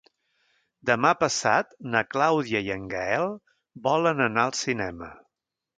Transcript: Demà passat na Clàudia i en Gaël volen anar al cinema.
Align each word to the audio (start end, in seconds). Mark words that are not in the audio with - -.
Demà 0.89 1.11
passat 1.23 1.75
na 1.97 2.03
Clàudia 2.15 2.63
i 2.71 2.75
en 2.79 2.89
Gaël 2.95 3.29
volen 3.91 4.29
anar 4.31 4.49
al 4.49 4.57
cinema. 4.67 5.17